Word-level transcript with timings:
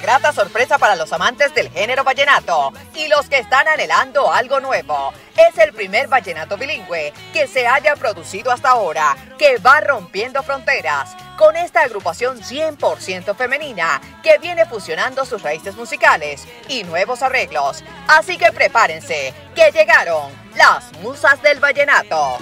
grata 0.00 0.32
sorpresa 0.32 0.78
para 0.78 0.96
los 0.96 1.12
amantes 1.12 1.54
del 1.54 1.70
género 1.70 2.04
vallenato 2.04 2.72
y 2.94 3.08
los 3.08 3.28
que 3.28 3.38
están 3.38 3.68
anhelando 3.68 4.32
algo 4.32 4.60
nuevo. 4.60 5.12
Es 5.36 5.58
el 5.58 5.72
primer 5.72 6.08
vallenato 6.08 6.56
bilingüe 6.56 7.12
que 7.32 7.46
se 7.46 7.66
haya 7.66 7.94
producido 7.96 8.50
hasta 8.50 8.70
ahora, 8.70 9.16
que 9.38 9.58
va 9.58 9.80
rompiendo 9.80 10.42
fronteras 10.42 11.14
con 11.36 11.56
esta 11.56 11.80
agrupación 11.80 12.40
100% 12.40 13.34
femenina 13.34 14.00
que 14.22 14.38
viene 14.38 14.66
fusionando 14.66 15.24
sus 15.24 15.42
raíces 15.42 15.74
musicales 15.76 16.46
y 16.68 16.84
nuevos 16.84 17.22
arreglos. 17.22 17.82
Así 18.08 18.36
que 18.36 18.52
prepárense, 18.52 19.32
que 19.54 19.70
llegaron 19.72 20.30
las 20.54 20.92
musas 21.00 21.40
del 21.42 21.60
vallenato. 21.60 22.38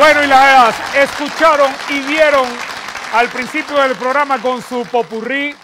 Bueno, 0.00 0.24
y 0.24 0.28
las 0.28 0.96
escucharon 0.96 1.70
y 1.90 2.00
vieron 2.00 2.46
al 3.12 3.28
principio 3.28 3.76
del 3.82 3.94
programa 3.96 4.40
con 4.40 4.62
su 4.62 4.82
popurrí. 4.90 5.54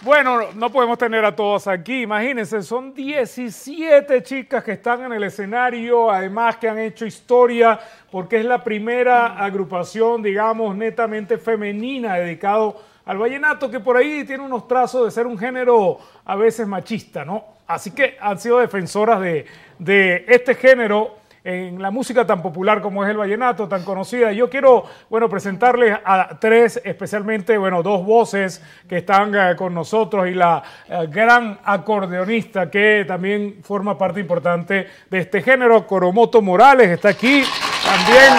Bueno, 0.00 0.50
no 0.54 0.70
podemos 0.70 0.96
tener 0.96 1.22
a 1.26 1.36
todos 1.36 1.66
aquí, 1.66 2.00
imagínense, 2.00 2.62
son 2.62 2.94
17 2.94 4.22
chicas 4.22 4.64
que 4.64 4.72
están 4.72 5.04
en 5.04 5.12
el 5.12 5.24
escenario, 5.24 6.10
además 6.10 6.56
que 6.56 6.70
han 6.70 6.78
hecho 6.78 7.04
historia, 7.04 7.78
porque 8.10 8.38
es 8.38 8.46
la 8.46 8.64
primera 8.64 9.36
agrupación, 9.36 10.22
digamos, 10.22 10.74
netamente 10.74 11.36
femenina 11.36 12.14
dedicado 12.14 12.80
al 13.04 13.18
vallenato, 13.18 13.70
que 13.70 13.80
por 13.80 13.98
ahí 13.98 14.24
tiene 14.24 14.42
unos 14.42 14.66
trazos 14.66 15.04
de 15.04 15.10
ser 15.10 15.26
un 15.26 15.36
género 15.36 15.98
a 16.24 16.34
veces 16.34 16.66
machista, 16.66 17.26
¿no? 17.26 17.44
Así 17.66 17.90
que 17.90 18.16
han 18.18 18.40
sido 18.40 18.58
defensoras 18.58 19.20
de, 19.20 19.44
de 19.78 20.24
este 20.28 20.54
género 20.54 21.21
en 21.44 21.82
la 21.82 21.90
música 21.90 22.24
tan 22.24 22.40
popular 22.40 22.80
como 22.80 23.04
es 23.04 23.10
el 23.10 23.16
vallenato, 23.16 23.68
tan 23.68 23.84
conocida. 23.84 24.32
Yo 24.32 24.48
quiero, 24.48 24.84
bueno, 25.10 25.28
presentarles 25.28 25.98
a 26.04 26.38
tres, 26.38 26.80
especialmente, 26.84 27.58
bueno, 27.58 27.82
dos 27.82 28.04
voces 28.04 28.62
que 28.88 28.98
están 28.98 29.34
eh, 29.34 29.56
con 29.56 29.74
nosotros 29.74 30.28
y 30.28 30.34
la 30.34 30.62
eh, 30.88 31.06
gran 31.08 31.58
acordeonista 31.64 32.70
que 32.70 33.04
también 33.06 33.60
forma 33.62 33.98
parte 33.98 34.20
importante 34.20 34.88
de 35.10 35.18
este 35.18 35.42
género, 35.42 35.86
Coromoto 35.86 36.40
Morales, 36.40 36.88
está 36.90 37.08
aquí 37.08 37.42
también 37.84 38.32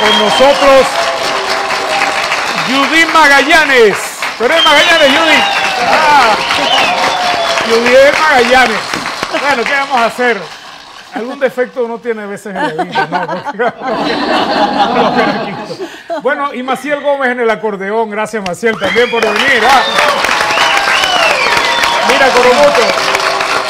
con 0.00 0.18
nosotros. 0.24 0.86
Judith 2.66 3.12
Magallanes. 3.12 4.18
¿Tú 4.38 4.44
eres 4.44 4.64
Magallanes, 4.64 5.08
Judith? 5.08 5.44
Ah. 5.86 6.36
Judith 7.66 8.18
Magallanes. 8.18 8.78
Bueno, 9.40 9.64
¿qué 9.64 9.72
vamos 9.72 9.96
a 9.96 10.06
hacer? 10.06 10.59
Algún 11.14 11.40
defecto 11.40 11.84
uno 11.84 11.98
tiene 11.98 12.22
a 12.22 12.26
veces 12.26 12.54
en 12.54 12.56
la 12.76 12.84
vida, 12.84 13.52
¿no? 13.56 13.72
bueno, 16.22 16.54
y 16.54 16.62
Maciel 16.62 17.00
Gómez 17.00 17.30
en 17.30 17.40
el 17.40 17.50
acordeón. 17.50 18.10
Gracias, 18.10 18.44
Maciel, 18.46 18.78
también 18.78 19.10
por 19.10 19.22
venir. 19.22 19.60
¿ah? 19.68 19.82
Mira, 22.08 22.28
Coromoto, 22.28 22.82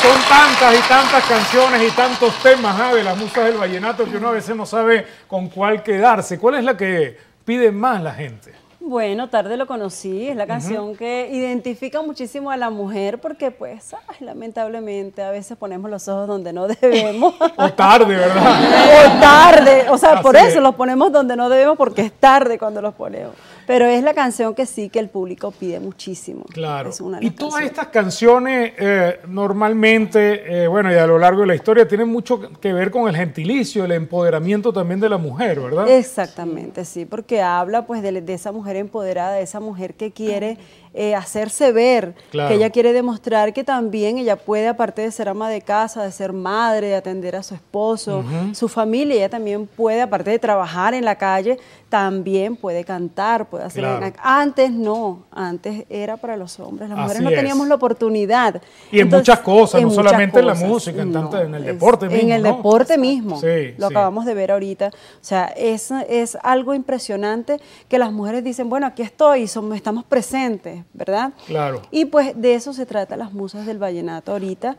son 0.03 0.21
tantas 0.29 0.79
y 0.79 0.83
tantas 0.89 1.25
canciones 1.25 1.83
y 1.83 1.91
tantos 1.93 2.35
temas 2.43 2.79
¿ah? 2.79 2.95
de 2.95 3.05
las 3.05 3.17
musas 3.17 3.45
del 3.45 3.57
vallenato 3.57 4.05
que 4.05 4.17
uno 4.17 4.29
a 4.29 4.33
veces 4.33 4.55
no 4.55 4.67
sabe 4.67 5.07
con 5.27 5.49
cuál 5.49 5.83
quedarse. 5.83 6.39
¿Cuál 6.39 6.57
es 6.57 6.65
la 6.65 6.77
que 6.77 7.17
pide 7.45 7.73
más 7.73 8.03
la 8.03 8.13
gente? 8.13 8.53
Bueno, 8.83 9.29
tarde 9.29 9.59
lo 9.59 9.67
conocí, 9.67 10.29
es 10.29 10.37
la 10.37 10.47
canción 10.47 10.97
que 10.97 11.29
identifica 11.31 12.01
muchísimo 12.01 12.51
a 12.51 12.57
la 12.57 12.71
mujer 12.71 13.21
porque 13.21 13.51
pues, 13.51 13.95
lamentablemente 14.21 15.23
a 15.23 15.31
veces 15.31 15.59
ponemos 15.59 15.91
los 15.91 16.09
ojos 16.09 16.27
donde 16.27 16.55
no 16.55 16.67
debemos. 16.81 17.35
o 17.57 17.73
tarde, 17.75 18.17
¿verdad? 18.17 19.17
o 19.17 19.21
tarde, 19.21 19.91
o 19.91 19.99
sea, 19.99 20.23
por 20.23 20.35
eso 20.35 20.61
los 20.61 20.75
ponemos 20.75 21.13
donde 21.13 21.37
no 21.37 21.51
debemos 21.51 21.77
porque 21.77 22.01
es 22.03 22.13
tarde 22.13 22.59
cuando 22.59 22.81
los 22.81 22.95
ponemos. 22.95 23.35
Pero 23.67 23.87
es 23.87 24.03
la 24.03 24.15
canción 24.15 24.55
que 24.55 24.67
sí 24.67 24.89
que 24.89 24.99
el 24.99 25.09
público 25.09 25.51
pide 25.51 25.81
muchísimo. 25.81 26.45
Claro. 26.53 26.91
y 27.21 27.31
todas 27.31 27.65
estas 27.65 27.89
canciones 27.89 28.73
eh, 28.79 29.21
normalmente, 29.29 30.65
eh, 30.65 30.69
bueno, 30.69 30.93
y 30.93 30.97
a 30.97 31.07
lo 31.07 31.19
largo 31.19 31.43
de 31.43 31.49
la 31.49 31.55
historia, 31.55 31.87
tienen 31.87 32.09
mucho 32.09 32.41
que 32.61 32.73
ver 32.73 32.91
con 32.91 33.09
el 33.09 33.17
gentilicio, 33.17 33.85
el 33.85 33.93
empoderamiento 33.93 34.73
también 34.73 35.01
de 35.01 35.09
la 35.09 35.19
mujer, 35.19 35.61
¿verdad? 35.61 35.89
Exactamente, 35.89 36.85
sí, 36.85 37.05
porque 37.05 37.43
habla 37.43 37.87
pues 37.87 38.03
de, 38.03 38.21
de 38.21 38.35
esa 38.35 38.53
mujer 38.53 38.77
empoderada, 38.77 39.35
de 39.35 39.43
esa 39.43 39.61
mujer 39.61 39.95
que 39.95 40.11
quiere 40.11 40.59
eh, 40.93 41.15
hacerse 41.15 41.71
ver, 41.71 42.15
que 42.33 42.55
ella 42.55 42.71
quiere 42.71 42.93
demostrar 42.93 43.53
que 43.53 43.63
también 43.63 44.19
ella 44.19 44.35
puede, 44.35 44.67
aparte 44.67 45.03
de 45.03 45.13
ser 45.13 45.29
ama 45.29 45.49
de 45.49 45.63
casa, 45.63 46.03
de 46.03 46.11
ser 46.11 46.33
madre, 46.33 46.89
de 46.89 46.97
atender 46.97 47.37
a 47.37 47.45
su 47.45 47.55
esposo, 47.55 48.25
su 48.53 48.69
familia, 48.69 49.15
ella 49.15 49.29
también 49.29 49.69
puede, 49.69 50.01
aparte 50.01 50.31
de 50.31 50.41
trabajar 50.41 50.95
en 50.95 51.05
la 51.05 51.15
calle, 51.15 51.59
también 51.89 52.57
puede 52.57 52.85
cantar, 52.85 53.49
puede 53.49 53.65
hacer... 53.65 53.85
Antes 54.19 54.73
no, 54.73 55.25
antes 55.31 55.85
era 55.89 56.17
para 56.17 56.37
los 56.37 56.59
hombres, 56.59 56.89
las 56.89 56.99
mujeres 56.99 57.23
no 57.23 57.31
teníamos 57.31 57.69
la 57.69 57.77
oportunidad. 57.77 58.61
Y 58.91 58.99
en 58.99 59.09
muchas 59.09 59.39
cosas, 59.41 59.83
no 59.83 59.91
solamente 59.91 60.41
en 60.41 60.47
la 60.47 60.55
música, 60.55 61.03
en, 61.03 61.13
tanto, 61.13 61.41
en 61.41 61.55
el 61.55 61.65
deporte 61.65 62.09
mismo. 62.09 62.21
En 62.21 62.33
el 62.33 62.43
deporte 62.43 62.99
mismo, 62.99 63.41
lo 63.79 63.87
acabamos 63.87 64.25
de 64.25 64.35
ver 64.35 64.51
ahorita. 64.51 64.89
O 64.89 65.25
sea, 65.25 65.47
es, 65.57 65.93
es 66.09 66.37
algo 66.43 66.75
impresionante 66.75 67.61
que 67.89 67.99
las 67.99 68.11
mujeres 68.11 68.43
dicen, 68.43 68.69
bueno, 68.69 68.87
aquí 68.87 69.03
estoy, 69.03 69.47
somos, 69.47 69.77
estamos 69.77 70.05
presentes 70.05 70.80
¿verdad? 70.93 71.33
Claro. 71.47 71.83
Y 71.91 72.07
pues 72.07 72.41
de 72.41 72.55
eso 72.55 72.73
se 72.73 72.87
trata 72.87 73.17
las 73.17 73.33
musas 73.33 73.67
del 73.67 73.79
vallenato 73.79 74.33
ahorita. 74.33 74.77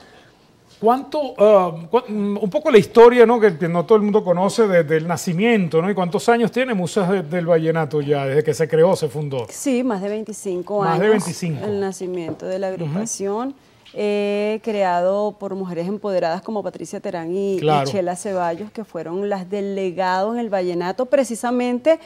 ¿Cuánto, 0.81 1.35
ah, 1.37 1.71
mm, 2.07 2.37
un 2.37 2.49
poco 2.49 2.71
la 2.71 2.79
historia, 2.79 3.23
¿no? 3.25 3.39
que 3.39 3.51
no 3.67 3.85
todo 3.85 3.97
el 3.97 4.03
mundo 4.03 4.23
conoce 4.23 4.67
desde 4.67 4.97
el 4.97 5.07
nacimiento, 5.07 5.79
¿no? 5.79 5.91
¿Y 5.91 5.93
cuántos 5.93 6.27
años 6.27 6.51
tiene 6.51 6.73
Musas 6.73 7.29
del 7.29 7.45
Vallenato 7.45 8.01
ya, 8.01 8.25
desde 8.25 8.43
que 8.43 8.53
se 8.55 8.67
creó, 8.67 8.95
se 8.95 9.07
fundó? 9.07 9.45
Sí, 9.49 9.83
más 9.83 10.01
de 10.01 10.09
25 10.09 10.81
años. 10.81 10.93
Más 10.93 10.99
de 10.99 11.09
25. 11.09 11.65
El 11.65 11.79
nacimiento 11.79 12.45
de 12.47 12.57
la 12.57 12.69
agrupación, 12.69 13.53
creado 13.91 15.35
por 15.37 15.53
mujeres 15.53 15.87
empoderadas 15.87 16.41
como 16.41 16.63
Patricia 16.63 16.99
Terán 16.99 17.31
y, 17.31 17.57
y 17.57 17.83
Chela 17.83 18.15
Ceballos, 18.15 18.71
que 18.71 18.83
fueron 18.83 19.29
las 19.29 19.51
delegados 19.51 20.33
en 20.33 20.39
el 20.39 20.49
Vallenato, 20.49 21.05
precisamente 21.05 21.99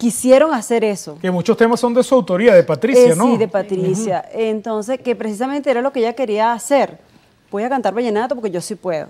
quisieron 0.00 0.54
hacer 0.54 0.82
eso. 0.82 1.18
Que 1.20 1.30
muchos 1.30 1.58
temas 1.58 1.78
son 1.78 1.92
de 1.92 2.02
su 2.02 2.14
autoría, 2.14 2.54
de 2.54 2.62
Patricia, 2.62 3.12
eh, 3.12 3.14
¿no? 3.14 3.26
Sí, 3.26 3.36
de 3.36 3.48
Patricia. 3.48 4.24
Entonces, 4.32 4.98
que 4.98 5.14
precisamente 5.14 5.70
era 5.70 5.82
lo 5.82 5.92
que 5.92 6.00
ella 6.00 6.14
quería 6.14 6.54
hacer. 6.54 6.98
Voy 7.50 7.64
a 7.64 7.68
cantar 7.68 7.92
vallenato 7.92 8.34
porque 8.34 8.50
yo 8.50 8.62
sí 8.62 8.76
puedo. 8.76 9.08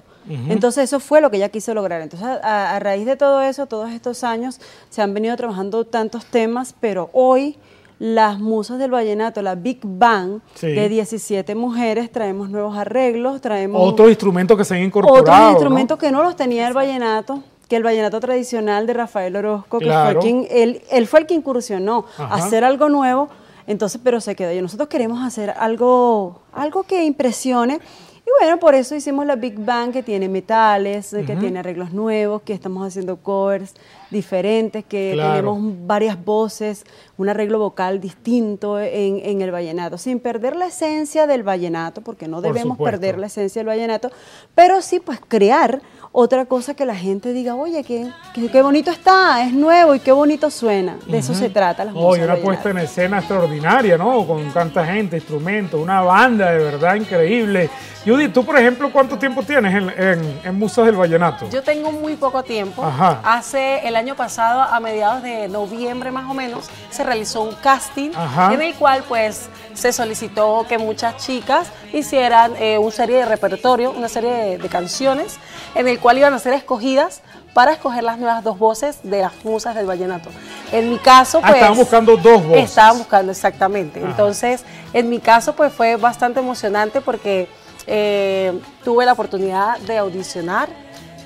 Entonces, 0.48 0.84
eso 0.84 0.98
fue 0.98 1.20
lo 1.20 1.30
que 1.30 1.36
ella 1.36 1.48
quiso 1.48 1.74
lograr. 1.74 2.02
Entonces, 2.02 2.26
a, 2.42 2.78
raíz 2.80 3.06
de 3.06 3.16
todo 3.16 3.40
eso, 3.40 3.66
todos 3.66 3.90
estos 3.92 4.24
años, 4.24 4.60
se 4.88 5.00
han 5.00 5.14
venido 5.14 5.36
trabajando 5.36 5.84
tantos 5.84 6.24
temas, 6.26 6.74
pero 6.80 7.08
hoy 7.12 7.56
las 8.00 8.40
musas 8.40 8.78
del 8.78 8.90
vallenato, 8.90 9.42
la 9.42 9.54
Big 9.54 9.80
Bang 9.82 10.40
de 10.60 10.88
17 10.88 11.54
mujeres, 11.54 12.10
traemos 12.10 12.50
nuevos 12.50 12.76
arreglos, 12.76 13.40
traemos... 13.40 13.80
Otros 13.84 14.08
instrumentos 14.08 14.56
que 14.56 14.64
se 14.64 14.74
han 14.74 14.82
incorporado. 14.82 15.22
Otros 15.22 15.50
instrumentos 15.52 15.98
que 15.98 16.10
no 16.10 16.22
los 16.22 16.34
tenía 16.34 16.66
el 16.66 16.74
vallenato, 16.74 17.42
que 17.70 17.76
el 17.76 17.84
vallenato 17.84 18.18
tradicional 18.18 18.88
de 18.88 18.94
Rafael 18.94 19.36
Orozco, 19.36 19.78
que 19.78 19.92
fue 19.92 20.18
quien, 20.18 20.44
él, 20.50 20.82
él 20.90 21.06
fue 21.06 21.20
el 21.20 21.26
que 21.26 21.34
incursionó 21.34 22.04
a 22.18 22.34
hacer 22.34 22.64
algo 22.64 22.88
nuevo, 22.88 23.28
entonces, 23.68 24.00
pero 24.02 24.20
se 24.20 24.34
quedó. 24.34 24.52
Y 24.52 24.60
nosotros 24.60 24.88
queremos 24.88 25.24
hacer 25.24 25.50
algo, 25.50 26.40
algo 26.52 26.82
que 26.82 27.04
impresione. 27.04 27.74
Y 27.74 28.30
bueno, 28.40 28.58
por 28.58 28.74
eso 28.74 28.96
hicimos 28.96 29.24
la 29.24 29.36
Big 29.36 29.56
Bang, 29.56 29.92
que 29.92 30.02
tiene 30.02 30.28
metales, 30.28 31.10
que 31.10 31.36
tiene 31.36 31.60
arreglos 31.60 31.92
nuevos, 31.92 32.42
que 32.42 32.52
estamos 32.54 32.84
haciendo 32.84 33.18
covers 33.18 33.74
diferentes, 34.10 34.84
que 34.84 35.14
tenemos 35.16 35.58
varias 35.86 36.22
voces, 36.22 36.84
un 37.16 37.28
arreglo 37.28 37.58
vocal 37.58 38.00
distinto 38.00 38.80
en, 38.80 39.20
en, 39.22 39.42
el 39.42 39.50
vallenato, 39.50 39.98
sin 39.98 40.20
perder 40.20 40.56
la 40.56 40.66
esencia 40.66 41.26
del 41.26 41.42
vallenato, 41.42 42.00
porque 42.00 42.28
no 42.28 42.40
debemos 42.40 42.78
perder 42.78 43.18
la 43.18 43.26
esencia 43.26 43.60
del 43.60 43.68
vallenato, 43.68 44.10
pero 44.54 44.82
sí 44.82 45.00
pues 45.00 45.20
crear 45.26 45.80
otra 46.12 46.44
cosa 46.46 46.74
que 46.74 46.84
la 46.84 46.96
gente 46.96 47.32
diga, 47.32 47.54
oye, 47.54 47.84
qué, 47.84 48.08
qué, 48.34 48.62
bonito 48.62 48.90
está, 48.90 49.44
es 49.44 49.52
nuevo 49.52 49.94
y 49.94 50.00
qué 50.00 50.10
bonito 50.10 50.50
suena. 50.50 50.96
De 51.06 51.18
eso 51.18 51.34
se 51.34 51.50
trata. 51.50 51.84
Las 51.84 51.94
Oye, 51.96 52.24
una 52.24 52.36
puesta 52.36 52.70
en 52.70 52.78
escena 52.78 53.18
extraordinaria, 53.18 53.96
¿no? 53.96 54.26
Con 54.26 54.52
tanta 54.52 54.84
gente, 54.84 55.16
instrumentos, 55.16 55.80
una 55.80 56.00
banda 56.00 56.50
de 56.50 56.64
verdad 56.64 56.96
increíble. 56.96 57.70
Judy, 58.04 58.28
tú, 58.28 58.44
por 58.44 58.58
ejemplo, 58.58 58.90
¿cuánto 58.90 59.18
tiempo 59.18 59.42
tienes 59.42 59.74
en, 59.74 60.40
en, 60.42 60.58
Musas 60.58 60.86
del 60.86 60.96
Vallenato? 60.96 61.48
Yo 61.50 61.62
tengo 61.62 61.92
muy 61.92 62.16
poco 62.16 62.42
tiempo. 62.42 62.82
Hace 63.22 63.86
el 63.86 63.94
año 64.00 64.16
pasado, 64.16 64.62
a 64.62 64.80
mediados 64.80 65.22
de 65.22 65.48
noviembre 65.48 66.10
más 66.10 66.28
o 66.28 66.34
menos, 66.34 66.68
se 66.90 67.04
realizó 67.04 67.42
un 67.42 67.54
casting 67.54 68.10
en 68.50 68.60
el 68.60 68.74
cual 68.74 69.04
pues 69.08 69.48
se 69.74 69.92
solicitó 69.92 70.66
que 70.68 70.78
muchas 70.78 71.16
chicas 71.18 71.68
hicieran 71.92 72.54
eh, 72.56 72.78
una 72.78 72.90
serie 72.90 73.18
de 73.18 73.24
repertorio, 73.24 73.92
una 73.92 74.08
serie 74.08 74.32
de, 74.32 74.58
de 74.58 74.68
canciones 74.68 75.38
en 75.74 75.86
el 75.86 75.98
cual 76.00 76.18
iban 76.18 76.34
a 76.34 76.38
ser 76.38 76.54
escogidas 76.54 77.22
para 77.54 77.72
escoger 77.72 78.04
las 78.04 78.18
nuevas 78.18 78.44
dos 78.44 78.58
voces 78.58 79.00
de 79.02 79.22
las 79.22 79.44
musas 79.44 79.74
del 79.74 79.86
vallenato. 79.86 80.30
En 80.72 80.90
mi 80.90 80.98
caso, 80.98 81.38
ah, 81.38 81.48
pues... 81.48 81.56
estaban 81.56 81.76
buscando 81.76 82.16
dos 82.16 82.44
voces. 82.44 82.64
Estaban 82.64 82.98
buscando, 82.98 83.32
exactamente. 83.32 84.00
Entonces, 84.00 84.64
en 84.92 85.08
mi 85.08 85.18
caso, 85.18 85.54
pues 85.54 85.72
fue 85.72 85.96
bastante 85.96 86.40
emocionante 86.40 87.00
porque 87.00 87.48
eh, 87.86 88.58
tuve 88.84 89.04
la 89.04 89.12
oportunidad 89.12 89.78
de 89.78 89.98
audicionar, 89.98 90.68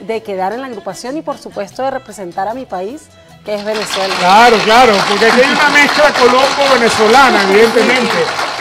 de 0.05 0.23
quedar 0.23 0.53
en 0.53 0.61
la 0.61 0.69
agrupación 0.69 1.17
y, 1.17 1.23
por 1.23 1.39
supuesto, 1.39 1.83
de 1.83 1.91
representar 1.91 2.49
a 2.49 2.55
mi 2.55 2.65
país 2.67 3.09
que 3.45 3.55
es 3.55 3.65
Venezuela. 3.65 4.15
Claro, 4.19 4.57
claro, 4.65 4.93
porque 5.09 5.27
aquí 5.27 5.41
hay 5.43 5.53
una 5.53 5.69
mezcla 5.69 6.13
colombo-venezolana, 6.13 7.43
evidentemente. 7.51 8.17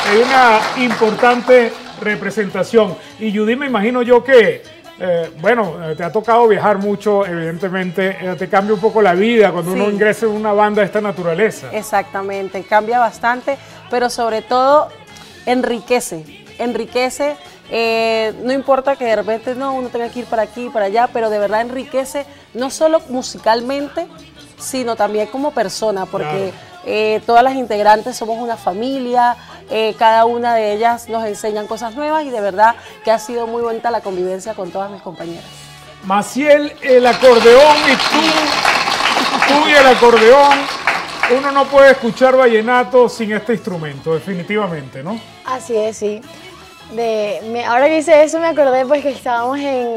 Hay 0.10 0.18
una 0.18 0.84
importante 0.84 1.72
representación. 2.02 2.96
Y 3.20 3.36
Judy, 3.36 3.56
me 3.56 3.68
imagino 3.68 4.02
yo 4.02 4.24
que, 4.24 4.62
eh, 5.00 5.32
bueno, 5.40 5.78
eh, 5.82 5.96
te 5.96 6.04
ha 6.04 6.12
tocado 6.12 6.48
viajar 6.48 6.80
mucho, 6.80 7.26
evidentemente, 7.26 8.18
eh, 8.20 8.36
te 8.38 8.50
cambia 8.50 8.74
un 8.74 8.82
poco 8.82 9.02
la 9.02 9.14
vida 9.14 9.52
cuando 9.52 9.72
uno 9.72 9.90
ingresa 9.90 10.26
en 10.26 10.34
una 10.34 10.52
banda 10.52 10.82
de 10.82 10.88
esta 10.88 11.00
naturaleza. 11.00 11.70
Exactamente, 11.72 12.64
cambia 12.64 13.00
bastante, 13.00 13.58
pero 13.90 14.10
sobre 14.10 14.42
todo 14.42 14.90
enriquece, 15.46 16.46
enriquece. 16.60 17.38
No 17.70 18.54
importa 18.54 18.96
que 18.96 19.06
de 19.06 19.16
repente 19.16 19.56
no, 19.56 19.74
uno 19.74 19.90
tenga 19.90 20.10
que 20.10 20.20
ir 20.20 20.26
para 20.26 20.44
aquí, 20.44 20.70
para 20.70 20.86
allá, 20.86 21.10
pero 21.12 21.30
de 21.30 21.40
verdad 21.40 21.62
enriquece 21.62 22.26
no 22.54 22.70
solo 22.70 23.02
musicalmente, 23.10 24.08
sino 24.58 24.96
también 24.96 25.28
como 25.28 25.52
persona, 25.52 26.06
porque 26.06 26.54
eh, 26.86 27.22
todas 27.26 27.44
las 27.44 27.56
integrantes 27.56 28.18
somos 28.18 28.38
una 28.40 28.58
familia, 28.58 29.38
eh, 29.70 29.96
cada 29.98 30.26
una 30.26 30.56
de 30.56 30.74
ellas 30.74 31.08
nos 31.08 31.26
enseñan 31.26 31.66
cosas 31.68 31.96
nuevas 31.96 32.26
y 32.26 32.30
de 32.30 32.42
verdad 32.42 32.76
que 33.04 33.12
ha 33.12 33.20
sido 33.20 33.48
muy 33.48 33.62
bonita 33.62 33.90
la 33.90 34.02
convivencia 34.02 34.54
con 34.54 34.72
todas 34.72 34.92
mis 34.92 35.02
compañeras. 35.02 35.46
Maciel, 36.04 36.74
el 36.82 37.06
acordeón 37.06 37.78
y 37.88 37.96
tú, 37.96 39.54
tú 39.54 39.70
y 39.70 39.72
el 39.72 39.88
acordeón, 39.88 40.58
uno 41.38 41.52
no 41.52 41.66
puede 41.66 41.92
escuchar 41.92 42.36
vallenato 42.36 43.08
sin 43.08 43.32
este 43.32 43.54
instrumento, 43.54 44.14
definitivamente, 44.14 45.02
¿no? 45.02 45.18
Así 45.46 45.78
es, 45.78 45.96
sí. 45.96 46.22
De, 46.96 47.64
ahora 47.68 47.88
que 47.88 47.98
hice 47.98 48.24
eso 48.24 48.40
me 48.40 48.48
acordé 48.48 48.86
pues 48.86 49.02
que 49.02 49.10
estábamos 49.10 49.58
en 49.60 49.88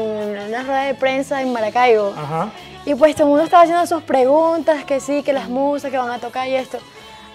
una 0.47 0.63
rueda 0.63 0.83
de 0.83 0.95
prensa 0.95 1.41
en 1.41 1.53
Maracaibo. 1.53 2.13
Ajá. 2.17 2.49
Y 2.85 2.95
pues 2.95 3.15
todo 3.15 3.25
el 3.25 3.29
mundo 3.31 3.43
estaba 3.43 3.63
haciendo 3.63 3.85
sus 3.85 4.01
preguntas, 4.03 4.85
que 4.85 4.99
sí, 4.99 5.21
que 5.21 5.33
las 5.33 5.49
musas 5.49 5.91
que 5.91 5.97
van 5.97 6.09
a 6.09 6.19
tocar 6.19 6.47
y 6.47 6.55
esto. 6.55 6.79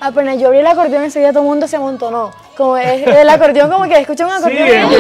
Apenas 0.00 0.41
yo 0.41 0.49
abrí 0.49 0.59
el 0.59 0.67
acordeón 0.67 1.05
enseguida 1.05 1.31
todo 1.31 1.43
el 1.43 1.49
mundo 1.49 1.69
se 1.69 1.76
amontonó. 1.76 2.32
Como 2.56 2.76
es, 2.76 3.06
el 3.06 3.29
acordeón 3.29 3.70
como 3.70 3.85
que 3.85 4.00
escucha 4.00 4.26
un 4.26 4.32
acordeón. 4.32 4.91
Sí, 4.91 4.97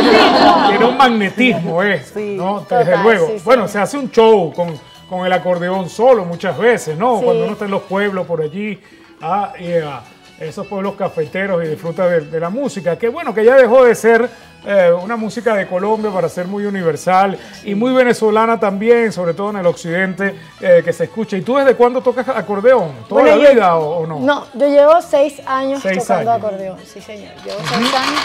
tiene 0.68 0.84
un 0.84 0.96
magnetismo, 0.96 1.82
¿eh? 1.82 2.04
Sí, 2.04 2.36
¿no? 2.36 2.60
Desde 2.60 2.98
luego. 2.98 3.32
bueno, 3.44 3.66
se 3.66 3.78
hace 3.78 3.96
un 3.96 4.10
show 4.10 4.52
con, 4.52 4.78
con, 5.08 5.26
el 5.26 5.32
acordeón 5.32 5.88
solo 5.88 6.24
muchas 6.24 6.56
veces, 6.56 6.96
¿no? 6.96 7.20
Cuando 7.20 7.44
uno 7.44 7.54
está 7.54 7.64
en 7.64 7.70
los 7.72 7.82
pueblos 7.82 8.26
por 8.26 8.42
allí. 8.42 8.78
Ah, 9.20 9.54
y, 9.58 9.72
ah, 9.72 10.02
esos 10.48 10.66
pueblos 10.66 10.94
cafeteros 10.94 11.64
y 11.64 11.68
disfruta 11.68 12.08
de, 12.08 12.40
la 12.40 12.50
música, 12.50 12.98
que 12.98 13.08
bueno, 13.08 13.34
que 13.34 13.44
ya 13.44 13.56
dejó 13.56 13.84
de 13.84 13.94
ser 13.94 14.28
eh, 14.64 14.90
una 14.92 15.16
música 15.16 15.54
de 15.54 15.66
Colombia 15.66 16.10
para 16.10 16.28
ser 16.28 16.46
muy 16.46 16.64
universal 16.64 17.38
y 17.64 17.74
muy 17.74 17.92
venezolana 17.92 18.58
también, 18.58 19.12
sobre 19.12 19.34
todo 19.34 19.50
en 19.50 19.56
el 19.56 19.66
occidente, 19.66 20.34
eh, 20.60 20.82
que 20.84 20.92
se 20.92 21.04
escucha. 21.04 21.36
¿Y 21.36 21.42
tú 21.42 21.56
desde 21.56 21.74
cuándo 21.74 22.00
tocas 22.00 22.28
acordeón? 22.28 22.92
¿Toda 23.08 23.24
la 23.24 23.36
vida 23.36 23.76
o, 23.76 24.06
no? 24.06 24.20
No, 24.20 24.46
yo 24.54 24.68
llevo 24.68 25.00
seis 25.02 25.40
años 25.46 25.82
tocando 25.82 26.32
acordeón, 26.32 26.78
sí 26.84 27.00
señor, 27.00 27.34
llevo 27.44 27.58
seis 27.58 27.94
años. 27.94 28.20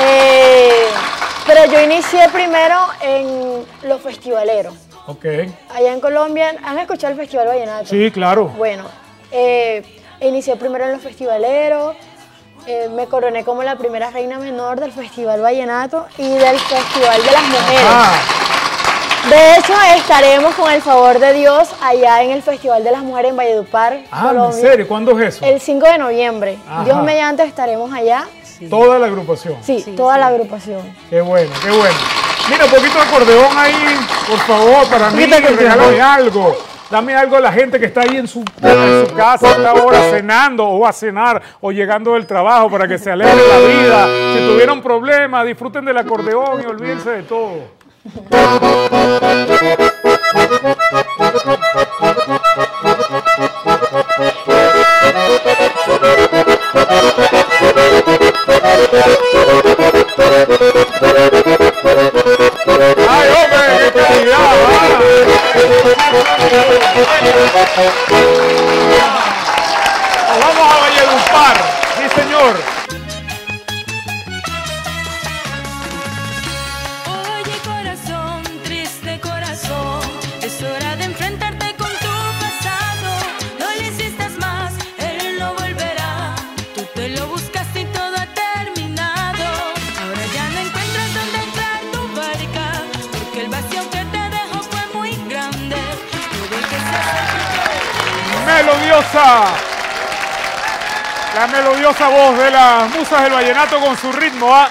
Eh, 0.00 0.86
pero 1.46 1.70
yo 1.70 1.82
inicié 1.82 2.28
primero 2.32 2.78
en 3.00 3.64
los 3.88 4.00
festivaleros. 4.00 4.74
Ok. 5.06 5.24
Allá 5.74 5.92
en 5.92 6.00
Colombia, 6.00 6.54
¿han 6.62 6.78
escuchado 6.78 7.12
el 7.12 7.18
Festival 7.18 7.48
Vallenato? 7.48 7.86
Sí, 7.86 8.10
claro. 8.12 8.46
Bueno, 8.46 8.84
eh, 9.32 9.82
Inicié 10.22 10.54
primero 10.56 10.84
en 10.84 10.92
los 10.92 11.02
festivaleros, 11.02 11.96
eh, 12.66 12.88
me 12.94 13.06
coroné 13.06 13.44
como 13.44 13.64
la 13.64 13.76
primera 13.76 14.10
reina 14.10 14.38
menor 14.38 14.78
del 14.78 14.92
Festival 14.92 15.40
Vallenato 15.42 16.06
y 16.16 16.28
del 16.28 16.58
Festival 16.60 17.22
de 17.24 17.30
las 17.32 17.42
Mujeres. 17.42 17.86
Ah. 17.88 18.20
De 19.28 19.56
hecho, 19.56 19.72
estaremos 19.96 20.54
con 20.54 20.70
el 20.70 20.80
favor 20.80 21.18
de 21.18 21.32
Dios 21.32 21.68
allá 21.80 22.22
en 22.22 22.30
el 22.30 22.42
Festival 22.42 22.84
de 22.84 22.92
las 22.92 23.02
Mujeres 23.02 23.30
en 23.30 23.36
Valledupar. 23.36 24.00
Ah, 24.12 24.32
¿en 24.32 24.52
serio? 24.52 24.86
¿Cuándo 24.86 25.18
es 25.18 25.36
eso? 25.36 25.44
El 25.44 25.60
5 25.60 25.86
de 25.86 25.98
noviembre. 25.98 26.58
Dios 26.84 27.02
mediante 27.02 27.42
estaremos 27.42 27.92
allá. 27.92 28.26
¿Toda 28.70 29.00
la 29.00 29.06
agrupación? 29.06 29.56
Sí, 29.62 29.82
toda 29.96 30.18
la 30.18 30.28
agrupación. 30.28 30.82
Qué 31.10 31.20
bueno, 31.20 31.50
qué 31.62 31.70
bueno. 31.70 31.98
Mira, 32.48 32.64
un 32.64 32.70
poquito 32.70 32.94
de 32.94 33.00
acordeón 33.00 33.56
ahí, 33.56 33.74
por 34.28 34.38
favor, 34.38 34.86
para 34.88 35.10
mí, 35.10 35.26
regálame 35.26 36.00
algo. 36.00 36.71
Dame 36.92 37.14
algo 37.14 37.36
a 37.36 37.40
la 37.40 37.50
gente 37.50 37.80
que 37.80 37.86
está 37.86 38.02
ahí 38.02 38.18
en 38.18 38.28
su, 38.28 38.44
casa, 39.16 39.52
está 39.52 39.70
ahora 39.70 40.10
cenando 40.10 40.66
o 40.66 40.86
a 40.86 40.92
cenar 40.92 41.40
o 41.62 41.72
llegando 41.72 42.12
del 42.12 42.26
trabajo 42.26 42.70
para 42.70 42.86
que 42.86 42.98
se 42.98 43.10
alegre 43.10 43.40
la 43.48 43.58
vida. 43.60 44.06
Si 44.34 44.46
tuvieron 44.46 44.82
problemas, 44.82 45.46
disfruten 45.46 45.86
del 45.86 45.96
acordeón 45.96 46.60
y 46.62 46.66
olvídense 46.66 47.08
de 47.08 47.22
todo. 47.22 47.60
¡Ay, 48.30 48.58
vamos 70.40 70.72
a 70.72 70.80
Valledupar, 70.80 71.56
sí 71.96 72.20
señor. 72.20 72.81
La 101.34 101.46
melodiosa 101.50 102.08
voz 102.08 102.38
de 102.38 102.50
las 102.50 102.88
musas 102.94 103.22
del 103.24 103.32
vallenato 103.32 103.80
con 103.80 103.96
su 103.96 104.12
ritmo. 104.12 104.54
¿ah? 104.54 104.68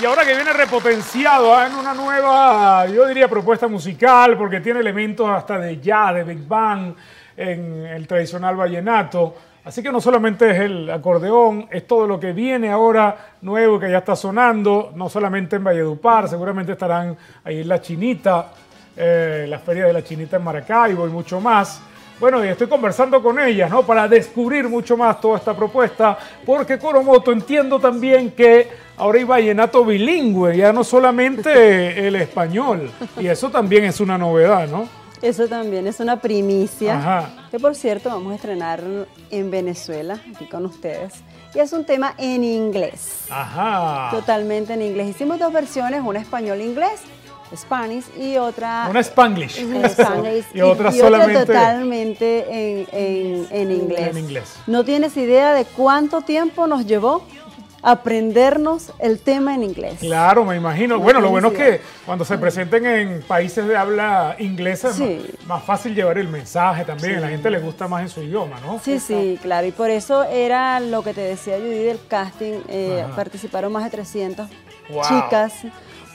Y 0.00 0.04
ahora 0.04 0.24
que 0.24 0.34
viene 0.34 0.52
repotenciado 0.52 1.54
¿ah? 1.54 1.66
en 1.66 1.74
una 1.74 1.94
nueva, 1.94 2.86
yo 2.86 3.06
diría, 3.06 3.28
propuesta 3.28 3.68
musical, 3.68 4.36
porque 4.36 4.60
tiene 4.60 4.80
elementos 4.80 5.28
hasta 5.30 5.58
de 5.58 5.78
jazz, 5.80 6.14
de 6.16 6.24
Big 6.24 6.48
Bang, 6.48 6.94
en 7.36 7.86
el 7.86 8.08
tradicional 8.08 8.56
vallenato. 8.56 9.36
Así 9.64 9.82
que 9.82 9.92
no 9.92 10.00
solamente 10.00 10.50
es 10.50 10.58
el 10.58 10.90
acordeón, 10.90 11.68
es 11.70 11.86
todo 11.86 12.06
lo 12.06 12.18
que 12.18 12.32
viene 12.32 12.70
ahora 12.70 13.36
nuevo 13.42 13.78
que 13.78 13.90
ya 13.90 13.98
está 13.98 14.16
sonando, 14.16 14.90
no 14.96 15.08
solamente 15.08 15.56
en 15.56 15.64
Valledupar, 15.64 16.28
seguramente 16.28 16.72
estarán 16.72 17.16
ahí 17.44 17.60
en 17.60 17.68
La 17.68 17.80
Chinita, 17.80 18.52
eh, 18.96 19.46
la 19.48 19.58
Feria 19.58 19.86
de 19.86 19.92
la 19.92 20.02
Chinita 20.02 20.38
en 20.38 20.44
Maracaibo 20.44 21.06
y 21.06 21.10
mucho 21.10 21.40
más. 21.40 21.82
Bueno, 22.20 22.44
y 22.44 22.48
estoy 22.48 22.66
conversando 22.66 23.22
con 23.22 23.40
ellas, 23.40 23.70
¿no? 23.70 23.82
Para 23.82 24.06
descubrir 24.06 24.68
mucho 24.68 24.94
más 24.94 25.18
toda 25.22 25.38
esta 25.38 25.56
propuesta, 25.56 26.18
porque 26.44 26.78
Coromoto 26.78 27.32
entiendo 27.32 27.80
también 27.80 28.32
que 28.32 28.68
ahora 28.98 29.18
hay 29.18 29.24
vallenato 29.24 29.82
bilingüe, 29.86 30.54
ya 30.54 30.70
no 30.70 30.84
solamente 30.84 32.06
el 32.06 32.16
español, 32.16 32.90
y 33.18 33.26
eso 33.26 33.48
también 33.50 33.84
es 33.84 34.00
una 34.00 34.18
novedad, 34.18 34.68
¿no? 34.68 34.86
Eso 35.22 35.48
también 35.48 35.86
es 35.86 35.98
una 35.98 36.20
primicia, 36.20 36.98
Ajá. 36.98 37.30
que 37.50 37.58
por 37.58 37.74
cierto 37.74 38.10
vamos 38.10 38.32
a 38.32 38.36
estrenar 38.36 38.82
en 39.30 39.50
Venezuela, 39.50 40.20
aquí 40.34 40.46
con 40.46 40.66
ustedes. 40.66 41.14
Y 41.54 41.58
es 41.58 41.72
un 41.72 41.84
tema 41.84 42.14
en 42.18 42.44
inglés. 42.44 43.24
Ajá. 43.30 44.10
Totalmente 44.10 44.74
en 44.74 44.82
inglés. 44.82 45.08
Hicimos 45.08 45.38
dos 45.38 45.52
versiones, 45.52 46.00
una 46.04 46.20
español-inglés 46.20 47.00
Spanish 47.56 48.04
y 48.18 48.36
otra... 48.36 48.86
Una 48.88 49.00
Spanglish. 49.00 49.58
y 50.54 50.60
otra 50.60 50.92
solamente... 50.92 51.46
totalmente 51.46 52.80
en, 52.92 53.46
en, 53.50 53.72
inglés. 53.72 54.08
En 54.08 54.18
inglés. 54.18 54.56
No 54.66 54.84
tienes 54.84 55.16
idea 55.16 55.52
de 55.52 55.64
cuánto 55.64 56.22
tiempo 56.22 56.66
nos 56.66 56.86
llevó 56.86 57.24
aprendernos 57.82 58.92
el 58.98 59.20
tema 59.20 59.54
en 59.54 59.62
inglés. 59.62 59.98
Claro, 60.00 60.44
me 60.44 60.56
imagino. 60.56 60.98
bueno, 60.98 61.20
lo 61.20 61.30
bueno 61.30 61.48
es 61.48 61.54
que 61.54 61.80
cuando 62.04 62.24
se 62.24 62.36
presenten 62.38 62.86
en 62.86 63.22
países 63.22 63.66
de 63.66 63.76
habla 63.76 64.36
inglesa 64.38 64.90
es 64.90 65.46
más, 65.46 65.64
fácil 65.64 65.94
llevar 65.94 66.18
el 66.18 66.28
mensaje 66.28 66.84
también. 66.84 67.16
A 67.16 67.20
la 67.20 67.28
gente 67.28 67.50
le 67.50 67.58
gusta 67.58 67.88
más 67.88 68.02
en 68.02 68.08
su 68.08 68.22
idioma, 68.22 68.60
¿no? 68.60 68.80
Sí, 68.80 68.98
sí, 68.98 69.38
claro. 69.40 69.66
Y 69.66 69.72
por 69.72 69.90
eso 69.90 70.24
era 70.24 70.80
lo 70.80 71.02
que 71.02 71.14
te 71.14 71.22
decía 71.22 71.56
Judy 71.56 71.84
del 71.84 72.00
casting. 72.06 72.60
Eh, 72.68 73.04
participaron 73.16 73.72
más 73.72 73.84
de 73.84 73.90
300 73.90 74.48
chicas 75.08 75.64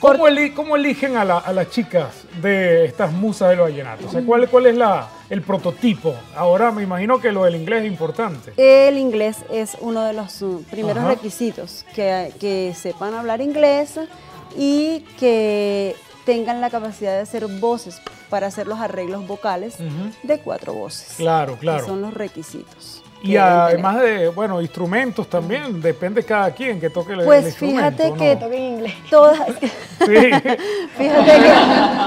¿Cómo, 0.00 0.76
eligen 0.76 1.16
a, 1.16 1.24
las 1.24 1.70
chicas 1.70 2.24
de 2.42 2.84
estas 2.84 3.12
musas 3.12 3.50
del 3.50 3.60
vallenato? 3.60 4.06
O 4.06 4.10
sea, 4.10 4.22
¿cuál, 4.22 4.48
cuál 4.48 4.66
es 4.66 4.76
la, 4.76 5.08
el 5.30 5.42
prototipo? 5.42 6.14
Ahora 6.34 6.70
me 6.70 6.82
imagino 6.82 7.20
que 7.20 7.32
lo 7.32 7.44
del 7.44 7.56
inglés 7.56 7.84
es 7.84 7.90
importante. 7.90 8.52
El 8.56 8.98
inglés 8.98 9.38
es 9.50 9.76
uno 9.80 10.02
de 10.04 10.12
los 10.12 10.42
uh, 10.42 10.62
primeros 10.70 11.04
requisitos, 11.04 11.84
que, 11.94 12.32
que 12.38 12.74
sepan 12.74 13.14
hablar 13.14 13.40
inglés 13.40 13.98
y 14.56 15.00
que 15.18 15.96
tengan 16.24 16.60
la 16.60 16.70
capacidad 16.70 17.12
de 17.12 17.20
hacer 17.20 17.46
voces 17.46 18.00
para 18.28 18.48
hacer 18.48 18.66
los 18.66 18.80
arreglos 18.80 19.26
vocales 19.26 19.76
de 20.22 20.38
cuatro 20.40 20.74
voces. 20.74 21.14
Claro, 21.16 21.56
claro. 21.56 21.86
son 21.86 22.02
los 22.02 22.12
requisitos. 22.12 23.02
Y 23.26 23.36
además 23.36 24.00
de, 24.00 24.28
bueno, 24.28 24.60
instrumentos 24.60 25.28
también, 25.28 25.80
depende 25.80 26.22
cada 26.22 26.50
quien 26.50 26.80
que 26.80 26.90
toque 26.90 27.14
el, 27.14 27.24
pues 27.24 27.46
instrumento. 27.46 27.96
Pues 27.96 28.08
fíjate 28.08 28.24
que 28.24 28.36
toque 28.36 28.58
inglés. 28.58 28.94
Todas, 29.10 29.38
fíjate, 29.98 30.52
que, 30.96 31.54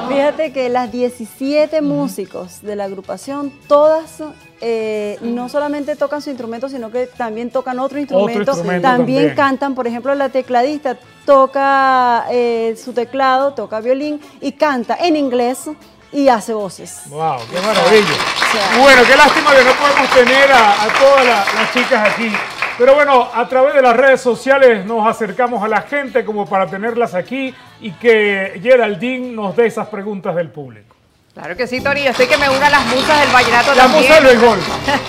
fíjate 0.07 0.53
que 0.53 0.69
las 0.69 0.91
17 0.91 1.81
músicos 1.81 2.61
de 2.61 2.75
la 2.75 2.85
agrupación, 2.85 3.51
todas 3.67 4.23
eh, 4.61 5.17
no 5.21 5.47
solamente 5.49 5.95
tocan 5.95 6.21
su 6.21 6.29
instrumento, 6.29 6.67
sino 6.69 6.91
que 6.91 7.07
también 7.07 7.49
tocan 7.49 7.79
otro 7.79 7.99
instrumento, 7.99 8.53
también, 8.81 9.33
cantan, 9.35 9.73
por 9.73 9.87
ejemplo, 9.87 10.13
la 10.15 10.29
tecladista 10.29 10.97
toca 11.25 12.25
eh, 12.31 12.75
su 12.83 12.93
teclado, 12.93 13.53
toca 13.53 13.79
violín 13.79 14.19
y 14.41 14.53
canta 14.53 14.97
en 14.99 15.15
inglés 15.15 15.69
y 16.11 16.27
hace 16.27 16.53
voces. 16.53 17.03
¡Wow! 17.07 17.37
¡Qué 17.51 17.61
maravilla! 17.61 18.15
bueno, 18.79 19.01
qué 19.07 19.15
lástima 19.15 19.55
que 19.55 19.63
no 19.63 19.73
podemos 19.73 20.09
tener 20.11 20.51
a, 20.51 20.87
todas 20.99 21.25
las 21.25 21.73
chicas 21.73 22.09
aquí. 22.09 22.31
Pero 22.77 22.95
bueno, 22.95 23.27
a 23.33 23.47
través 23.47 23.73
de 23.73 23.81
las 23.81 23.95
redes 23.95 24.21
sociales 24.21 24.85
nos 24.85 25.05
acercamos 25.05 25.61
a 25.63 25.67
la 25.67 25.81
gente 25.81 26.23
como 26.23 26.47
para 26.47 26.65
tenerlas 26.67 27.13
aquí 27.13 27.53
y 27.81 27.91
que 27.91 28.59
Geraldine 28.61 29.33
nos 29.33 29.55
dé 29.55 29.67
esas 29.67 29.87
preguntas 29.89 30.35
del 30.35 30.49
público. 30.49 30.95
Claro 31.33 31.55
que 31.55 31.67
sí, 31.67 31.79
Tony. 31.79 32.03
Yo 32.03 32.09
estoy 32.09 32.27
que 32.27 32.37
me 32.37 32.49
una 32.49 32.67
a 32.67 32.69
las 32.69 32.85
musas 32.87 33.21
del 33.21 33.29
vallenato 33.31 33.73
la 33.73 33.83
también. 33.83 34.11
Musa 34.11 34.21
del 34.21 34.39
gol. 34.39 34.59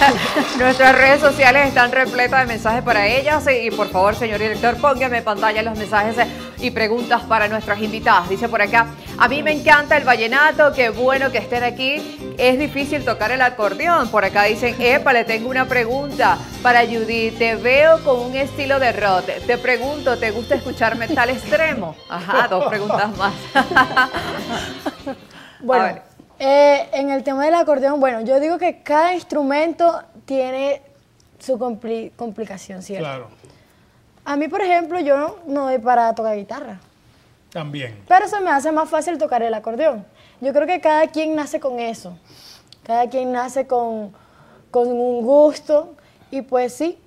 Nuestras 0.59 0.95
redes 0.95 1.21
sociales 1.21 1.67
están 1.67 1.91
repletas 1.91 2.41
de 2.41 2.47
mensajes 2.47 2.83
para 2.83 3.07
ellas. 3.07 3.45
Y 3.49 3.71
por 3.71 3.89
favor, 3.91 4.15
señor 4.15 4.39
director, 4.39 4.77
póngame 4.77 5.19
en 5.19 5.25
pantalla 5.25 5.63
los 5.63 5.77
mensajes 5.77 6.17
y 6.59 6.71
preguntas 6.71 7.23
para 7.23 7.49
nuestras 7.49 7.81
invitadas. 7.81 8.29
Dice 8.29 8.49
por 8.49 8.61
acá, 8.61 8.87
a 9.19 9.29
mí 9.29 9.43
me 9.43 9.53
encanta 9.53 9.97
el 9.97 10.05
vallenato, 10.05 10.73
qué 10.73 10.91
bueno 10.91 11.33
que 11.33 11.39
estén 11.39 11.65
aquí. 11.65 12.19
Es 12.39 12.59
difícil 12.59 13.05
tocar 13.05 13.33
el 13.33 13.41
acordeón. 13.41 14.09
Por 14.11 14.25
acá 14.25 14.45
dicen, 14.45 14.77
epa, 14.79 15.13
le 15.13 15.25
tengo 15.25 15.49
una 15.49 15.67
pregunta 15.67 16.39
para 16.63 16.83
Judy. 16.87 17.33
Te 17.33 17.57
veo 17.57 18.05
con 18.05 18.21
un 18.21 18.37
estilo 18.37 18.79
de 18.79 18.93
rock. 18.93 19.27
Te 19.47 19.59
pregunto, 19.59 20.19
¿te 20.19 20.31
gusta 20.31 20.55
escuchar 20.55 20.97
metal 20.97 21.31
extremo? 21.31 21.97
Ajá, 22.09 22.47
dos 22.47 22.67
preguntas 22.69 23.17
más. 23.17 23.33
bueno. 25.61 26.10
Eh, 26.43 26.89
en 26.95 27.11
el 27.11 27.23
tema 27.23 27.45
del 27.45 27.53
acordeón, 27.53 28.01
bueno, 28.01 28.23
yo 28.23 28.41
digo 28.41 28.57
que 28.57 28.83
cada 28.83 29.13
instrumento 29.13 30.03
tiene 30.25 30.81
su 31.39 31.59
complicación, 32.17 32.81
¿cierto? 32.83 33.05
Claro. 33.05 33.29
A 34.25 34.37
mí, 34.37 34.49
por 34.49 34.63
ejemplo, 34.63 34.99
yo 35.01 35.39
no, 35.47 35.65
doy 35.65 35.77
para 35.77 36.15
tocar 36.15 36.35
guitarra. 36.39 36.81
También. 37.51 38.03
Pero 38.09 38.27
se 38.27 38.41
me 38.41 38.51
hace 38.51 38.73
más 38.73 38.89
fácil 38.89 39.19
tocar 39.19 39.43
el 39.43 39.53
acordeón. 39.53 40.07
Yo 40.41 40.55
creo 40.55 40.67
que 40.67 40.81
cada 40.81 41.09
quien 41.09 41.37
nace 41.37 41.61
con 41.61 41.79
eso. 41.79 42.19
Cada 42.85 43.11
quien 43.11 43.33
nace 43.33 43.67
con, 43.67 44.11
con 44.71 44.89
un 44.91 45.23
gusto. 45.23 45.95
Y 46.31 46.41
pues 46.41 46.73
sí, 46.73 46.99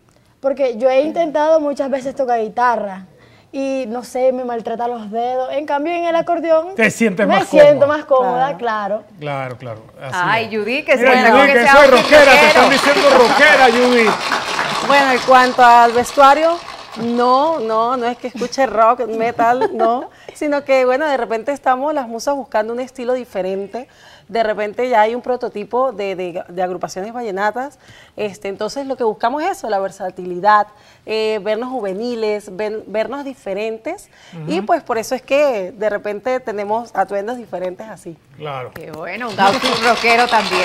porque 0.42 0.78
yo 0.78 0.92
he 0.92 1.02
intentado 1.02 1.60
muchas 1.60 1.90
veces 1.90 2.14
tocar 2.14 2.40
guitarra 2.40 3.08
y 3.54 3.86
no 3.88 4.04
sé, 4.04 4.32
me 4.32 4.44
maltrata 4.44 4.88
los 4.88 5.12
dedos. 5.12 5.50
En 5.52 5.68
cambio, 5.68 5.94
en 5.94 6.06
el 6.06 6.16
acordeón. 6.16 6.74
Te 6.76 6.90
sientes 6.90 7.28
me 7.28 7.36
más 7.36 7.46
cómoda. 7.46 7.64
Me 7.64 7.70
siento 7.70 7.88
más 7.88 8.06
cómoda, 8.06 8.58
claro. 8.58 9.04
Claro, 9.20 9.58
claro. 9.58 9.84
Ay, 10.12 10.50
Judy, 10.52 10.84
que 10.84 10.98
Mira, 10.98 11.32
Judy, 11.32 11.54
que, 11.54 11.68
soy 11.68 11.88
rockera, 11.88 12.32
te 12.32 12.48
están 12.48 12.70
diciendo 12.72 13.10
rockera, 13.12 13.66
Judy. 13.68 14.10
Bueno, 14.88 15.12
en 15.12 15.20
cuanto 15.20 15.64
al 15.64 15.92
vestuario, 15.92 16.58
no, 16.98 17.60
no, 17.60 17.96
no 17.96 18.08
es 18.08 18.18
que 18.18 18.28
escuche 18.28 18.66
rock, 18.66 19.06
metal, 19.08 19.70
no, 19.74 20.10
sino 20.36 20.64
que, 20.64 20.86
bueno, 20.86 21.06
de 21.08 21.18
repente 21.18 21.52
estamos 21.52 21.94
las 21.94 22.08
musas 22.08 22.36
buscando 22.36 22.74
un 22.74 22.80
estilo 22.80 23.14
diferente 23.14 23.88
de 24.28 24.44
repente 24.44 24.90
ya 24.90 25.02
hay 25.02 25.16
un 25.16 25.22
prototipo 25.22 25.92
de, 25.92 26.44
agrupaciones 26.62 27.14
vallenatas. 27.14 27.80
Este, 28.16 28.48
entonces 28.48 28.88
lo 28.88 28.96
que 28.96 29.04
buscamos 29.04 29.44
es 29.44 29.58
eso, 29.58 29.70
la 29.70 29.80
versatilidad, 29.80 30.68
eh, 31.06 31.40
vernos 31.44 31.70
juveniles, 31.70 32.52
vernos 32.56 33.26
diferentes 33.26 34.10
y 34.48 34.62
pues 34.62 34.84
por 34.84 34.98
eso 34.98 35.16
es 35.16 35.22
que 35.22 35.72
de 35.72 35.90
repente 35.90 36.40
tenemos 36.40 36.92
atuendos 36.96 37.38
diferentes 37.38 37.88
así. 37.88 38.18
Claro. 38.38 38.72
Qué 38.74 38.92
bueno, 38.92 39.30
un 39.30 39.38
rockero 39.84 40.28
también. 40.28 40.64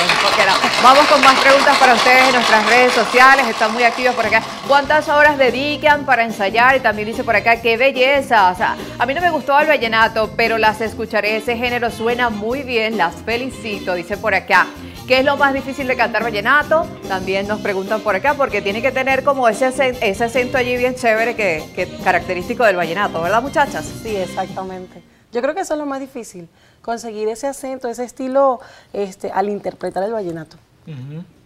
Vamos 0.82 1.06
con 1.06 1.20
más 1.20 1.38
preguntas 1.40 1.76
para 1.78 1.94
ustedes 1.94 2.28
en 2.28 2.34
nuestras 2.34 2.66
redes 2.66 2.92
sociales, 2.92 3.46
están 3.46 3.72
muy 3.72 3.82
activos 3.82 4.14
por 4.14 4.26
acá. 4.26 4.42
¿Cuántas 4.66 5.08
horas 5.08 5.36
dedican 5.36 6.06
para 6.06 6.24
ensayar? 6.24 6.76
Y 6.76 6.80
también 6.80 7.08
dice 7.08 7.24
por 7.24 7.36
acá, 7.36 7.60
qué 7.60 7.76
belleza. 7.76 8.50
O 8.50 8.54
sea, 8.54 8.76
a 8.98 9.06
mí 9.06 9.14
no 9.14 9.20
me 9.20 9.30
gustó 9.30 9.54
el 9.60 9.66
vallenato, 9.66 10.30
pero 10.36 10.58
las 10.58 10.80
escucharé, 10.80 11.36
ese 11.36 11.56
género 11.56 11.90
suena 11.90 12.30
muy 12.30 12.62
bien, 12.62 12.96
las 12.96 13.14
felicito, 13.16 13.94
dice 13.94 14.16
por 14.16 14.34
acá. 14.34 14.66
¿Qué 15.06 15.20
es 15.20 15.24
lo 15.24 15.36
más 15.36 15.54
difícil 15.54 15.86
de 15.86 15.96
cantar 15.96 16.22
vallenato? 16.22 16.86
También 17.08 17.48
nos 17.48 17.60
preguntan 17.60 18.00
por 18.02 18.14
acá, 18.14 18.34
porque 18.34 18.60
tiene 18.60 18.82
que 18.82 18.92
tener 18.92 19.24
como 19.24 19.48
ese 19.48 19.66
acento, 19.66 19.98
ese 20.02 20.24
acento 20.24 20.58
allí 20.58 20.76
bien 20.76 20.94
chévere 20.94 21.34
que, 21.34 21.64
que 21.74 21.88
característico 22.04 22.64
del 22.64 22.76
vallenato, 22.76 23.22
¿verdad 23.22 23.42
muchachas? 23.42 23.86
Sí, 24.02 24.14
exactamente. 24.16 25.02
Yo 25.32 25.42
creo 25.42 25.54
que 25.54 25.60
eso 25.60 25.74
es 25.74 25.78
lo 25.78 25.86
más 25.86 26.00
difícil, 26.00 26.48
conseguir 26.82 27.28
ese 27.28 27.46
acento, 27.46 27.88
ese 27.88 28.04
estilo 28.04 28.60
este, 28.92 29.30
al 29.30 29.48
interpretar 29.48 30.02
el 30.02 30.12
vallenato. 30.12 30.56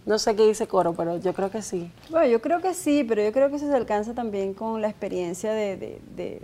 No 0.05 0.19
sé 0.19 0.35
qué 0.35 0.45
dice 0.45 0.67
Coro, 0.67 0.93
pero 0.93 1.17
yo 1.17 1.33
creo 1.33 1.49
que 1.49 1.61
sí. 1.61 1.91
Bueno, 2.09 2.27
yo 2.27 2.41
creo 2.41 2.61
que 2.61 2.73
sí, 2.73 3.03
pero 3.03 3.23
yo 3.23 3.31
creo 3.31 3.49
que 3.49 3.57
eso 3.57 3.67
se 3.67 3.75
alcanza 3.75 4.13
también 4.13 4.53
con 4.53 4.81
la 4.81 4.89
experiencia 4.89 5.51
de, 5.51 6.41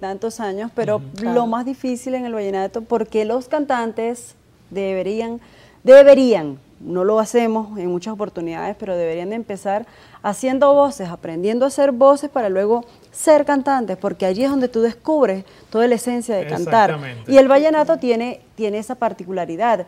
tantos 0.00 0.40
años, 0.40 0.70
pero 0.74 1.02
lo 1.20 1.46
más 1.46 1.64
difícil 1.64 2.14
en 2.14 2.24
el 2.24 2.32
vallenato, 2.32 2.82
porque 2.82 3.24
los 3.24 3.48
cantantes 3.48 4.34
deberían 4.70 5.40
deberían, 5.82 6.58
no 6.80 7.04
lo 7.04 7.18
hacemos 7.20 7.78
en 7.78 7.88
muchas 7.88 8.14
oportunidades, 8.14 8.76
pero 8.78 8.96
deberían 8.96 9.30
de 9.30 9.36
empezar 9.36 9.86
haciendo 10.22 10.72
voces, 10.74 11.08
aprendiendo 11.08 11.64
a 11.64 11.68
hacer 11.68 11.92
voces 11.92 12.30
para 12.30 12.48
luego 12.48 12.84
ser 13.10 13.44
cantantes, 13.44 13.96
porque 13.96 14.26
allí 14.26 14.44
es 14.44 14.50
donde 14.50 14.68
tú 14.68 14.80
descubres 14.80 15.44
toda 15.70 15.86
la 15.86 15.94
esencia 15.94 16.36
de 16.36 16.46
cantar. 16.46 16.98
Y 17.26 17.36
el 17.36 17.48
vallenato 17.48 17.98
tiene, 17.98 18.40
tiene 18.54 18.78
esa 18.78 18.94
particularidad. 18.94 19.86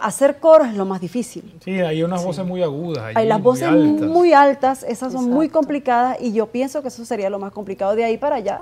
Hacer 0.00 0.38
coros 0.38 0.68
es 0.68 0.74
lo 0.76 0.86
más 0.86 1.00
difícil. 1.02 1.54
Sí, 1.62 1.72
hay 1.72 2.02
unas 2.02 2.24
voces 2.24 2.46
muy 2.46 2.62
agudas. 2.62 3.14
hay 3.14 3.26
las 3.26 3.42
voces 3.42 3.70
muy 3.70 4.32
altas, 4.32 4.82
esas 4.82 5.12
son 5.12 5.28
muy 5.28 5.50
complicadas 5.50 6.18
y 6.20 6.32
yo 6.32 6.46
pienso 6.46 6.80
que 6.80 6.88
eso 6.88 7.04
sería 7.04 7.28
lo 7.28 7.38
más 7.38 7.52
complicado 7.52 7.94
de 7.94 8.04
ahí 8.04 8.16
para 8.16 8.36
allá 8.36 8.60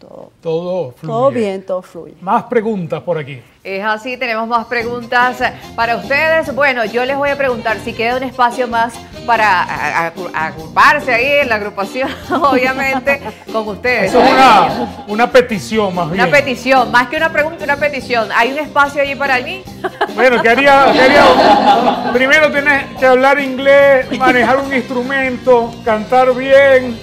todo, 0.00 0.94
fluye. 0.96 1.12
Todo 1.12 1.30
bien, 1.30 1.62
todo 1.62 1.82
fluye. 1.82 2.14
Más 2.20 2.44
preguntas 2.44 3.02
por 3.02 3.18
aquí. 3.18 3.40
Es 3.62 3.84
así, 3.84 4.16
tenemos 4.16 4.48
más 4.48 4.66
preguntas 4.66 5.36
para 5.76 5.96
ustedes. 5.96 6.54
Bueno, 6.54 6.86
yo 6.86 7.04
les 7.04 7.16
voy 7.16 7.28
a 7.28 7.36
preguntar 7.36 7.78
si 7.78 7.92
queda 7.92 8.16
un 8.16 8.22
espacio 8.22 8.66
más 8.66 8.94
para 9.26 10.06
agruparse 10.32 11.12
ahí 11.12 11.40
en 11.42 11.48
la 11.50 11.56
agrupación, 11.56 12.08
obviamente, 12.30 13.20
con 13.52 13.68
ustedes. 13.68 14.10
Eso 14.10 14.22
es 14.22 14.32
una, 14.32 15.04
una, 15.08 15.30
petición 15.30 15.94
más 15.94 16.10
bien. 16.10 16.22
Una 16.22 16.32
petición, 16.32 16.90
más 16.90 17.08
que 17.08 17.16
una 17.16 17.30
pregunta, 17.30 17.64
una 17.64 17.76
petición. 17.76 18.30
¿Hay 18.34 18.52
un 18.52 18.58
espacio 18.58 19.02
allí 19.02 19.14
para 19.14 19.38
mí? 19.40 19.62
Bueno, 20.14 20.42
quería, 20.42 20.92
quería 20.92 22.10
primero 22.12 22.50
tienes 22.50 22.84
que 22.98 23.06
hablar 23.06 23.38
inglés, 23.38 24.06
manejar 24.18 24.58
un 24.58 24.74
instrumento, 24.74 25.70
cantar 25.84 26.34
bien 26.34 26.98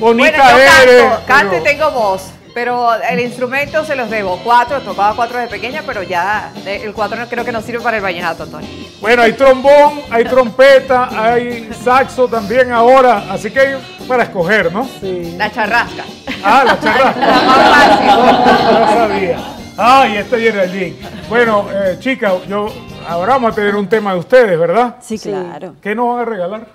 Bonita 0.00 0.54
bueno, 0.54 0.92
yo 0.92 1.26
canto, 1.26 1.56
y 1.58 1.60
tengo 1.60 1.90
voz. 1.90 2.32
Pero 2.52 2.92
el 3.08 3.20
instrumento 3.20 3.84
se 3.84 3.94
los 3.94 4.10
debo. 4.10 4.40
Cuatro, 4.42 4.80
tocaba 4.80 5.14
cuatro 5.14 5.38
de 5.38 5.46
pequeña, 5.46 5.82
pero 5.86 6.02
ya 6.02 6.50
eh, 6.66 6.80
el 6.84 6.92
cuatro 6.92 7.18
creo 7.28 7.44
que 7.44 7.52
no 7.52 7.60
sirve 7.62 7.80
para 7.80 7.98
el 7.98 8.02
vallenato, 8.02 8.46
Tony. 8.46 8.88
Bueno, 9.00 9.22
hay 9.22 9.34
trombón, 9.34 10.00
hay 10.10 10.24
trompeta, 10.24 11.08
hay 11.12 11.70
saxo 11.72 12.26
también 12.26 12.72
ahora, 12.72 13.24
así 13.30 13.50
que 13.50 13.60
hay 13.60 14.04
para 14.08 14.24
escoger, 14.24 14.72
¿no? 14.72 14.88
Sí. 15.00 15.36
La 15.36 15.52
charrasca. 15.52 16.04
Ah, 16.42 16.64
la 16.66 16.80
charrasca. 16.80 17.20
la 17.26 17.42
más 17.42 17.70
fácil. 17.70 18.80
No 18.80 18.86
sabía. 18.88 19.38
Ah, 19.78 20.08
y 20.08 20.16
este 20.16 20.36
viene 20.36 20.60
allí. 20.60 21.00
Bueno, 21.28 21.66
eh, 21.72 21.96
chicas, 22.00 22.32
yo, 22.48 22.68
ahora 23.08 23.34
vamos 23.34 23.52
a 23.52 23.54
tener 23.54 23.76
un 23.76 23.88
tema 23.88 24.12
de 24.14 24.18
ustedes, 24.18 24.58
¿verdad? 24.58 24.96
Sí, 25.00 25.18
claro. 25.18 25.76
¿Qué 25.80 25.94
nos 25.94 26.16
van 26.16 26.22
a 26.22 26.24
regalar? 26.24 26.66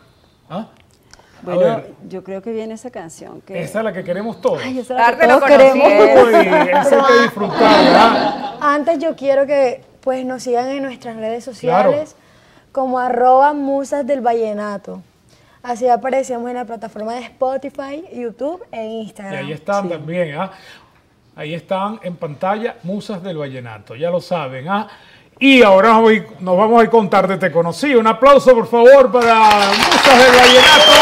¿Ah? 0.50 0.68
Bueno, 1.46 1.82
yo 2.08 2.24
creo 2.24 2.42
que 2.42 2.52
viene 2.52 2.74
esa 2.74 2.90
canción. 2.90 3.42
Que... 3.42 3.62
Esa 3.62 3.80
es 3.80 3.86
la 3.86 3.94
que 3.94 4.04
queremos 4.04 4.42
todos. 4.42 4.62
Ay, 4.64 4.80
esa 4.80 4.94
es 4.94 5.00
la 5.00 5.18
que 5.18 5.28
todos 5.28 5.44
queremos. 5.44 5.88
esa 5.88 7.08
hay 7.08 7.14
que 7.14 7.22
disfrutar, 7.24 8.58
Antes 8.62 9.00
yo 9.00 9.16
quiero 9.16 9.46
que 9.46 9.82
pues 10.02 10.26
nos 10.26 10.44
sigan 10.44 10.70
en 10.70 10.84
nuestras 10.84 11.18
redes 11.18 11.44
sociales 11.44 12.16
como 12.72 13.00
arroba 13.00 13.54
musas 13.54 14.06
del 14.06 14.22
vallenato. 14.22 15.02
Así 15.64 15.88
aparecemos 15.88 16.48
en 16.50 16.58
la 16.58 16.66
plataforma 16.66 17.16
de 17.16 17.22
Spotify, 17.22 18.04
YouTube 18.14 18.64
e 18.72 18.86
Instagram. 18.86 19.34
Y 19.34 19.38
ahí 19.38 19.52
están 19.52 19.90
también, 19.90 20.38
¿ah? 20.38 20.52
Ahí 21.36 21.54
están 21.54 22.00
en 22.04 22.16
pantalla 22.16 22.78
Musas 22.84 23.22
del 23.22 23.38
Vallenato, 23.38 23.96
ya 23.96 24.10
lo 24.10 24.22
saben, 24.22 24.70
¿ah? 24.70 24.88
Y 25.40 25.62
ahora 25.62 26.00
nos 26.40 26.58
vamos 26.58 26.84
a 26.84 26.90
contar 26.90 27.28
de 27.28 27.38
Te 27.38 27.52
Conocí. 27.52 27.94
Un 27.94 28.08
aplauso, 28.08 28.54
por 28.54 28.68
favor, 28.68 29.12
para 29.12 29.50
Musas 29.68 30.18
del 30.18 30.32
Vallenato. 30.34 30.94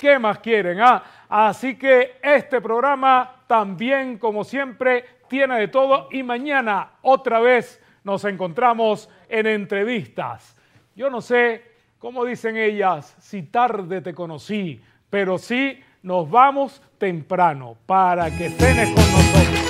¿Qué 0.00 0.18
más 0.18 0.38
quieren? 0.38 0.80
Ah? 0.80 1.02
Así 1.28 1.76
que 1.76 2.18
este 2.22 2.60
programa 2.60 3.42
también, 3.48 4.18
como 4.18 4.44
siempre, 4.44 5.04
tiene 5.28 5.58
de 5.58 5.68
todo 5.68 6.08
y 6.12 6.22
mañana 6.22 6.92
otra 7.02 7.40
vez 7.40 7.80
nos 8.04 8.24
encontramos 8.24 9.08
en 9.28 9.46
entrevistas. 9.46 10.56
Yo 10.94 11.10
no 11.10 11.20
sé, 11.20 11.64
cómo 11.98 12.24
dicen 12.24 12.56
ellas, 12.56 13.16
si 13.18 13.42
tarde 13.42 14.02
te 14.02 14.14
conocí, 14.14 14.80
pero 15.10 15.38
sí 15.38 15.80
nos 16.02 16.30
vamos 16.30 16.80
temprano 16.98 17.76
para 17.86 18.30
que 18.30 18.50
cenes 18.50 18.94
con 18.94 19.10
nosotros. 19.10 19.63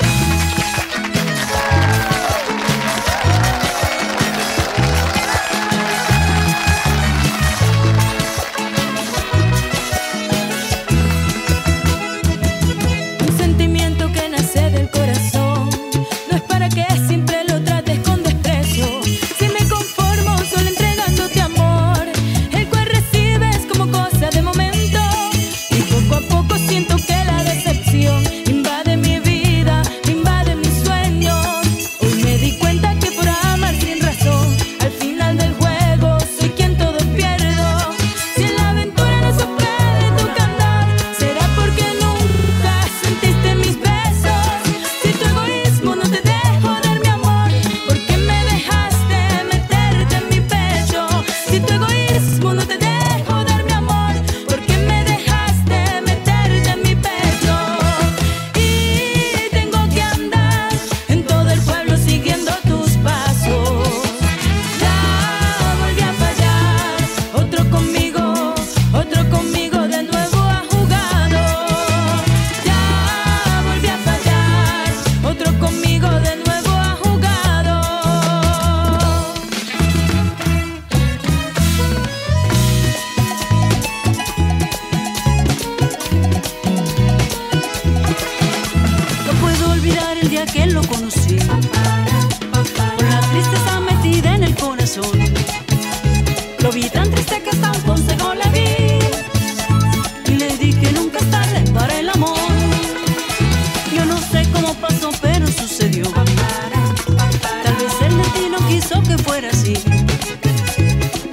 Un 109.44 109.84